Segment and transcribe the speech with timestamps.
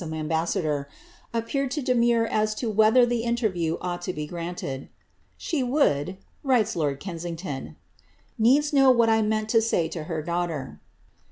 [0.03, 0.47] HENRIETTA MARIA.
[0.47, 0.85] 17 mmbassador,
[1.31, 4.81] appeared to demur as to whether the interview ought to be granted.
[4.81, 4.87] ^'
[5.37, 7.75] She would,^^ writes lord Kensington,' ^^
[8.39, 10.79] needs know what 1 meant Co say to her daughter.